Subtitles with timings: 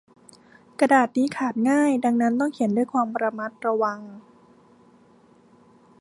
[0.79, 3.99] กระดาษนี้ขาดง่าย ดังนั้นต้องเขียนด้วยความระมัดระวัง